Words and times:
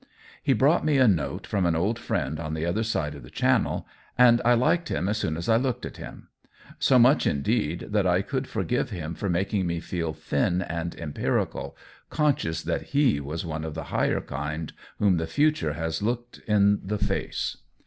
He 0.41 0.53
brought 0.53 0.83
me 0.83 0.97
a 0.97 1.07
note 1.07 1.45
from 1.45 1.63
an 1.63 1.75
old 1.75 1.99
friend 1.99 2.39
on 2.39 2.55
the 2.55 2.65
other 2.65 2.81
side 2.81 3.13
of 3.13 3.21
the 3.21 3.29
Channel, 3.29 3.85
and 4.17 4.41
I 4.43 4.55
liked 4.55 4.89
him 4.89 5.07
as 5.07 5.19
soon 5.19 5.37
as 5.37 5.47
I 5.47 5.57
looked 5.57 5.85
at 5.85 5.97
him; 5.97 6.29
so 6.79 6.97
much, 6.97 7.27
indeed, 7.27 7.81
that 7.91 8.07
I 8.07 8.23
could 8.23 8.47
for 8.47 8.63
give 8.63 8.89
him 8.89 9.13
for 9.13 9.29
making 9.29 9.67
me 9.67 9.79
feel 9.79 10.11
thin 10.11 10.63
and 10.63 10.99
em 10.99 11.13
pirical, 11.13 11.75
conscious 12.09 12.63
that 12.63 12.95
he 12.97 13.19
was 13.19 13.45
one 13.45 13.63
of 13.63 13.75
the 13.75 13.83
higher 13.93 14.21
kind 14.21 14.73
whom 14.97 15.17
the 15.17 15.27
future 15.27 15.73
has 15.73 16.01
looked 16.01 16.39
in 16.47 16.79
the 16.83 16.97
face. 16.97 17.57